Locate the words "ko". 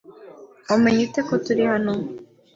1.27-1.33